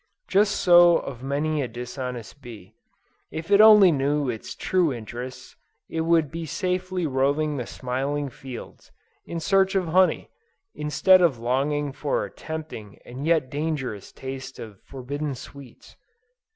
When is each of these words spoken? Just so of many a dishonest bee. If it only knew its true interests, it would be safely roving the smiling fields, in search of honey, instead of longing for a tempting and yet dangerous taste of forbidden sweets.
Just 0.27 0.55
so 0.55 0.97
of 0.97 1.21
many 1.21 1.61
a 1.61 1.67
dishonest 1.67 2.41
bee. 2.41 2.73
If 3.29 3.51
it 3.51 3.61
only 3.61 3.91
knew 3.91 4.31
its 4.31 4.55
true 4.55 4.91
interests, 4.91 5.55
it 5.89 6.01
would 6.01 6.31
be 6.31 6.43
safely 6.47 7.05
roving 7.05 7.57
the 7.57 7.67
smiling 7.67 8.27
fields, 8.31 8.91
in 9.27 9.39
search 9.39 9.75
of 9.75 9.89
honey, 9.89 10.31
instead 10.73 11.21
of 11.21 11.37
longing 11.37 11.91
for 11.91 12.25
a 12.25 12.31
tempting 12.31 12.97
and 13.05 13.27
yet 13.27 13.51
dangerous 13.51 14.11
taste 14.11 14.57
of 14.57 14.81
forbidden 14.81 15.35
sweets. 15.35 15.95